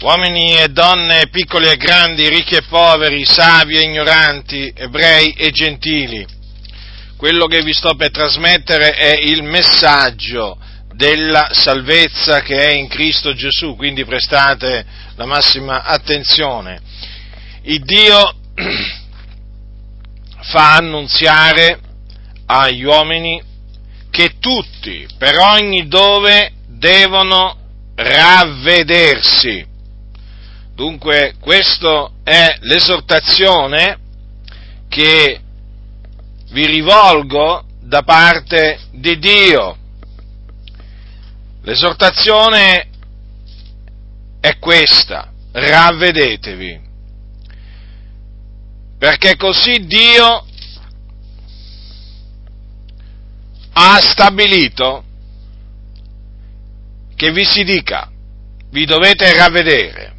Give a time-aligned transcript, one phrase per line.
[0.00, 6.24] uomini e donne, piccoli e grandi, ricchi e poveri, savi e ignoranti, ebrei e gentili.
[7.16, 10.56] Quello che vi sto per trasmettere è il messaggio
[10.94, 14.84] della salvezza che è in Cristo Gesù, quindi prestate
[15.16, 16.80] la massima attenzione.
[17.62, 18.34] Il Dio
[20.42, 21.80] fa annunziare
[22.46, 23.42] agli uomini
[24.10, 27.56] che tutti, per ogni dove, devono
[27.96, 29.67] ravvedersi.
[30.78, 33.98] Dunque, questa è l'esortazione
[34.88, 35.40] che
[36.50, 39.76] vi rivolgo da parte di Dio.
[41.62, 42.90] L'esortazione
[44.38, 46.80] è questa, ravvedetevi,
[48.98, 50.46] perché così Dio
[53.72, 55.02] ha stabilito
[57.16, 58.08] che vi si dica,
[58.70, 60.17] vi dovete ravvedere.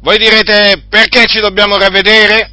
[0.00, 2.50] Voi direte perché ci dobbiamo ravvedere?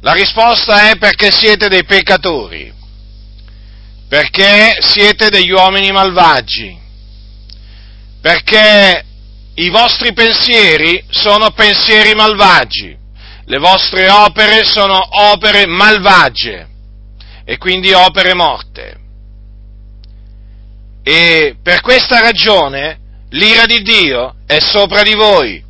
[0.00, 2.72] La risposta è perché siete dei peccatori,
[4.08, 6.78] perché siete degli uomini malvagi,
[8.20, 9.04] perché
[9.54, 12.96] i vostri pensieri sono pensieri malvagi,
[13.46, 15.00] le vostre opere sono
[15.32, 16.68] opere malvagie
[17.44, 18.98] e quindi opere morte.
[21.02, 22.98] E per questa ragione
[23.36, 25.62] l'ira di Dio è sopra di voi.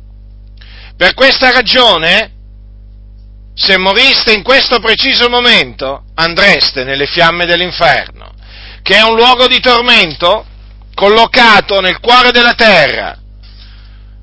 [0.95, 2.31] Per questa ragione,
[3.53, 8.33] se moriste in questo preciso momento, andreste nelle fiamme dell'inferno,
[8.81, 10.45] che è un luogo di tormento
[10.95, 13.17] collocato nel cuore della terra,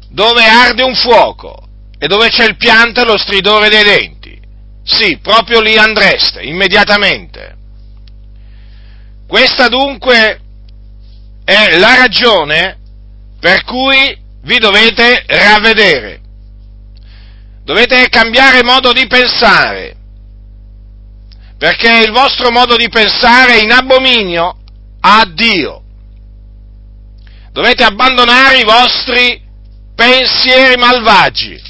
[0.08, 4.40] dove arde un fuoco e dove c'è il pianto e lo stridore dei denti.
[4.82, 7.56] Sì, proprio lì andreste, immediatamente.
[9.26, 10.40] Questa dunque
[11.44, 12.78] è la ragione
[13.44, 16.18] per cui vi dovete ravvedere.
[17.62, 19.94] Dovete cambiare modo di pensare,
[21.58, 24.60] perché il vostro modo di pensare è in abominio
[24.98, 25.82] a Dio.
[27.52, 29.38] Dovete abbandonare i vostri
[29.94, 31.60] pensieri malvagi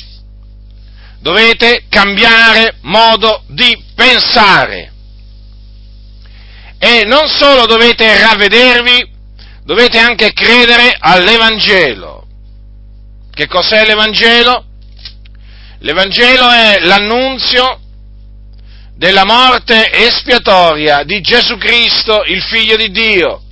[1.19, 4.93] dovete cambiare modo di pensare.
[6.79, 9.14] E non solo dovete ravvedervi,
[9.65, 12.27] dovete anche credere all'Evangelo.
[13.33, 14.65] Che cos'è l'Evangelo?
[15.81, 17.81] L'Evangelo è l'annunzio
[18.95, 23.43] della morte espiatoria di Gesù Cristo, il Figlio di Dio.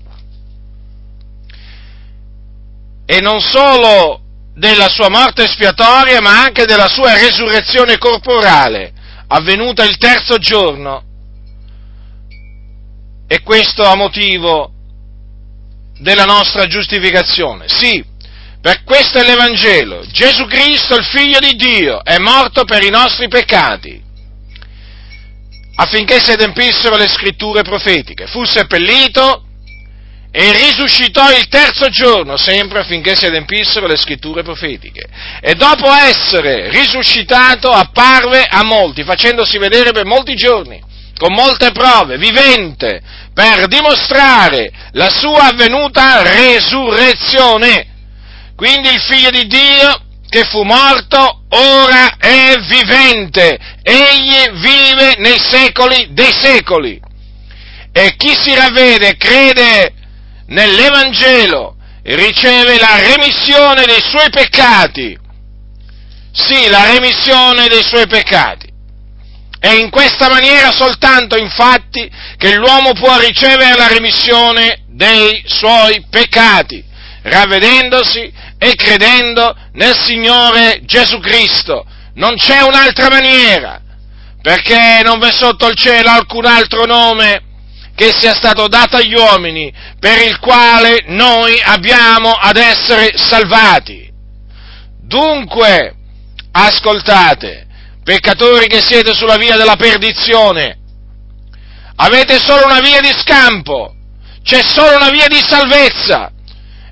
[3.04, 4.20] E non solo
[4.54, 8.92] della sua morte espiatoria, ma anche della sua resurrezione corporale,
[9.28, 11.02] avvenuta il terzo giorno.
[13.26, 14.71] E questo a motivo
[16.02, 17.64] della nostra giustificazione.
[17.68, 18.04] Sì,
[18.60, 20.04] per questo è l'Evangelo.
[20.06, 24.00] Gesù Cristo, il Figlio di Dio, è morto per i nostri peccati,
[25.76, 28.26] affinché si adempissero le scritture profetiche.
[28.26, 29.46] Fu seppellito,
[30.34, 35.06] e risuscitò il terzo giorno, sempre affinché si adempissero le scritture profetiche.
[35.42, 40.82] E dopo essere risuscitato apparve a molti, facendosi vedere per molti giorni,
[41.16, 43.00] con molte prove, vivente,
[43.32, 47.86] per dimostrare la sua avvenuta resurrezione.
[48.56, 56.08] Quindi il figlio di Dio che fu morto ora è vivente, egli vive nei secoli
[56.12, 57.00] dei secoli.
[57.92, 59.92] E chi si ravvede crede
[60.46, 65.18] nell'Evangelo riceve la remissione dei suoi peccati.
[66.32, 68.71] Sì, la remissione dei suoi peccati.
[69.62, 76.82] È in questa maniera soltanto, infatti, che l'uomo può ricevere la remissione dei suoi peccati,
[77.22, 81.86] ravvedendosi e credendo nel Signore Gesù Cristo.
[82.14, 83.80] Non c'è un'altra maniera,
[84.42, 87.42] perché non v'è sotto il cielo alcun altro nome
[87.94, 94.10] che sia stato dato agli uomini, per il quale noi abbiamo ad essere salvati.
[95.00, 95.94] Dunque,
[96.50, 97.68] ascoltate,
[98.02, 100.78] peccatori che siete sulla via della perdizione,
[101.96, 103.94] avete solo una via di scampo,
[104.42, 106.30] c'è solo una via di salvezza.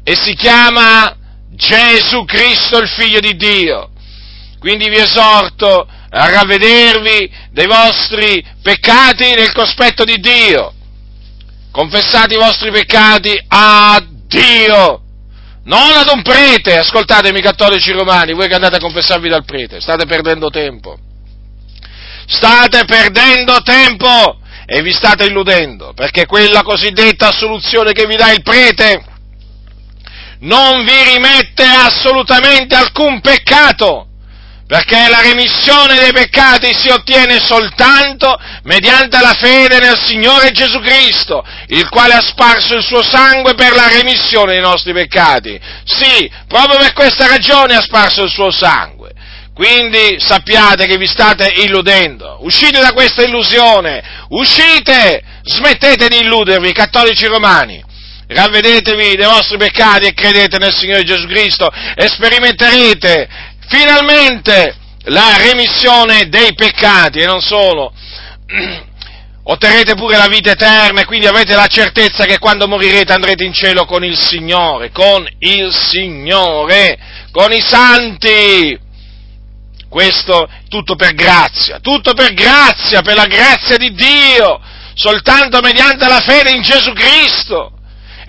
[0.03, 1.15] E si chiama
[1.51, 3.91] Gesù Cristo il Figlio di Dio.
[4.59, 10.73] Quindi vi esorto a ravvedervi dei vostri peccati nel cospetto di Dio.
[11.71, 15.00] Confessate i vostri peccati a Dio,
[15.71, 20.05] non ad un prete, ascoltatemi cattolici romani, voi che andate a confessarvi dal prete, state
[20.05, 20.99] perdendo tempo,
[22.27, 28.43] state perdendo tempo e vi state illudendo, perché quella cosiddetta assoluzione che vi dà il
[28.43, 29.05] prete
[30.41, 34.10] non vi rimette assolutamente alcun peccato
[34.71, 41.45] perché la remissione dei peccati si ottiene soltanto mediante la fede nel Signore Gesù Cristo,
[41.67, 45.59] il quale ha sparso il suo sangue per la remissione dei nostri peccati.
[45.85, 49.11] Sì, proprio per questa ragione ha sparso il suo sangue.
[49.53, 52.39] Quindi sappiate che vi state illudendo.
[52.43, 57.89] Uscite da questa illusione, uscite, smettete di illudervi, cattolici romani
[58.33, 63.29] ravvedetevi dei vostri peccati e credete nel Signore Gesù Cristo e sperimenterete
[63.71, 64.75] finalmente
[65.05, 67.93] la remissione dei peccati e non solo,
[69.45, 73.55] otterrete pure la vita eterna e quindi avete la certezza che quando morirete andrete in
[73.55, 76.99] cielo con il Signore, con il Signore,
[77.31, 78.89] con i santi.
[79.89, 84.61] Questo tutto per grazia, tutto per grazia, per la grazia di Dio,
[84.95, 87.73] soltanto mediante la fede in Gesù Cristo.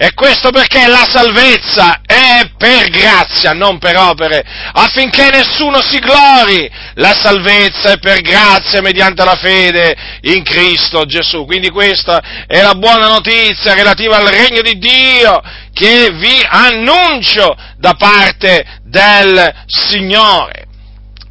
[0.03, 4.43] E questo perché la salvezza è per grazia, non per opere,
[4.73, 6.67] affinché nessuno si glori.
[6.95, 11.45] La salvezza è per grazia mediante la fede in Cristo Gesù.
[11.45, 15.39] Quindi questa è la buona notizia relativa al regno di Dio
[15.71, 20.69] che vi annuncio da parte del Signore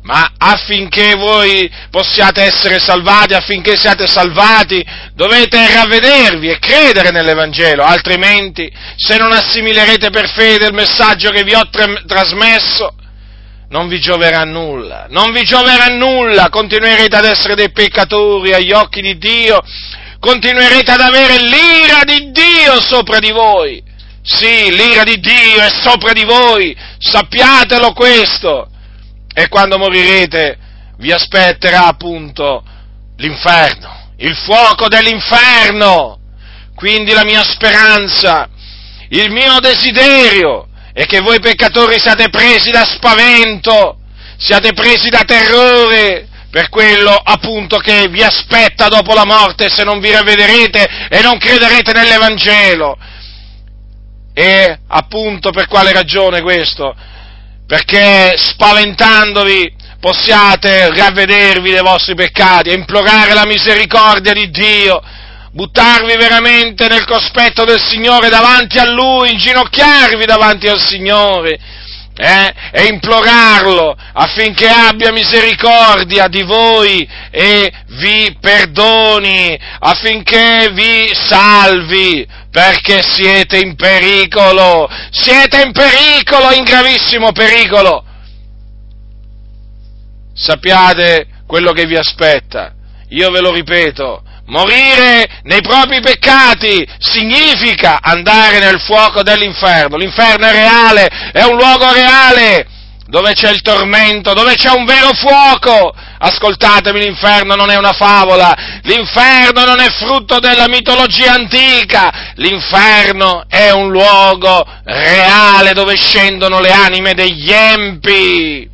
[0.02, 8.70] ma affinché voi possiate essere salvati, affinché siate salvati, dovete ravvedervi e credere nell'Evangelo, altrimenti
[8.96, 12.94] se non assimilerete per fede il messaggio che vi ho tra- trasmesso,
[13.68, 19.02] non vi gioverà nulla, non vi gioverà nulla, continuerete ad essere dei peccatori agli occhi
[19.02, 19.62] di Dio,
[20.18, 23.82] continuerete ad avere l'ira di Dio sopra di voi.
[24.22, 28.69] Sì, l'ira di Dio è sopra di voi, sappiatelo questo
[29.40, 30.58] e quando morirete
[30.98, 32.62] vi aspetterà appunto
[33.16, 36.18] l'inferno, il fuoco dell'inferno.
[36.74, 38.48] Quindi la mia speranza,
[39.08, 43.98] il mio desiderio è che voi peccatori siate presi da spavento,
[44.36, 50.00] siate presi da terrore per quello appunto che vi aspetta dopo la morte se non
[50.00, 52.98] vi ravvederete e non crederete nell'Evangelo.
[54.34, 56.94] E appunto per quale ragione questo?
[57.70, 65.00] Perché spaventandovi possiate ravvedervi dei vostri peccati e implorare la misericordia di Dio,
[65.52, 71.60] buttarvi veramente nel cospetto del Signore davanti a Lui, inginocchiarvi davanti al Signore
[72.16, 83.02] eh, e implorarlo affinché abbia misericordia di voi e vi perdoni, affinché vi salvi, perché
[83.02, 88.04] siete in pericolo, siete in pericolo, in gravissimo pericolo.
[90.34, 92.72] Sappiate quello che vi aspetta.
[93.10, 99.96] Io ve lo ripeto, morire nei propri peccati significa andare nel fuoco dell'inferno.
[99.96, 102.78] L'inferno è reale, è un luogo reale
[103.10, 105.92] dove c'è il tormento, dove c'è un vero fuoco.
[106.22, 113.70] Ascoltatemi, l'inferno non è una favola, l'inferno non è frutto della mitologia antica, l'inferno è
[113.70, 118.68] un luogo reale dove scendono le anime degli empi.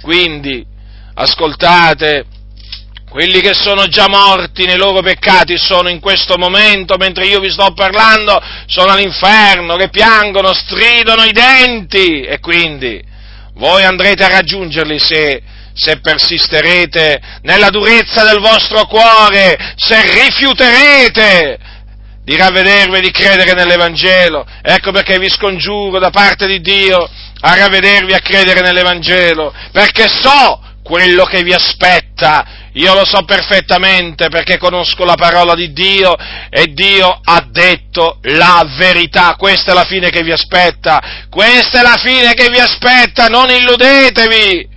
[0.00, 0.64] Quindi,
[1.14, 2.26] ascoltate,
[3.10, 7.50] quelli che sono già morti nei loro peccati sono in questo momento, mentre io vi
[7.50, 13.14] sto parlando, sono all'inferno, che piangono, stridono i denti e quindi
[13.56, 21.58] voi andrete a raggiungerli se, se persisterete nella durezza del vostro cuore, se rifiuterete
[22.22, 24.46] di ravvedervi e di credere nell'Evangelo.
[24.62, 27.08] Ecco perché vi scongiuro da parte di Dio
[27.40, 32.64] a ravvedervi e a credere nell'Evangelo, perché so quello che vi aspetta.
[32.76, 36.14] Io lo so perfettamente perché conosco la parola di Dio
[36.50, 39.34] e Dio ha detto la verità.
[39.36, 41.26] Questa è la fine che vi aspetta.
[41.30, 43.28] Questa è la fine che vi aspetta.
[43.28, 44.68] Non illudetevi.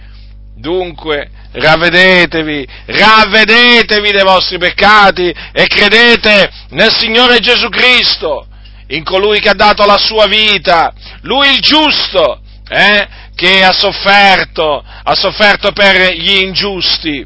[0.56, 8.48] Dunque, ravvedetevi, ravvedetevi dei vostri peccati e credete nel Signore Gesù Cristo,
[8.88, 14.84] in colui che ha dato la sua vita, Lui il giusto, eh, che ha sofferto,
[15.04, 17.26] ha sofferto per gli ingiusti,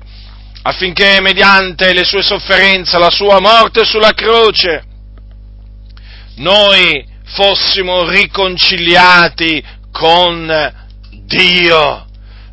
[0.64, 4.84] affinché mediante le sue sofferenze, la sua morte sulla croce,
[6.38, 10.74] noi fossimo riconciliati con
[11.26, 12.08] Dio.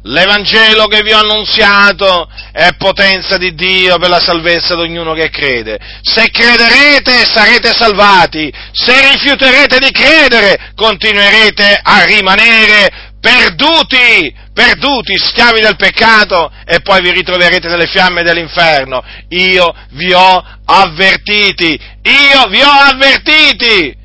[0.04, 5.28] L'Evangelo che vi ho annunziato è potenza di Dio per la salvezza di ognuno che
[5.28, 5.78] crede.
[6.00, 15.76] Se crederete sarete salvati, se rifiuterete di credere continuerete a rimanere perduti, perduti, schiavi del
[15.76, 19.02] peccato e poi vi ritroverete nelle fiamme dell'inferno.
[19.28, 23.96] Io vi ho avvertiti, io vi ho avvertiti.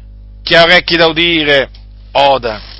[0.43, 1.69] Chi ha orecchi da udire,
[2.11, 2.73] oda.